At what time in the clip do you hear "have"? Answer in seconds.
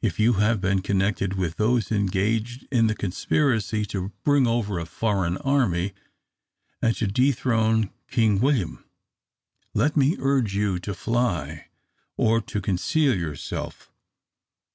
0.40-0.58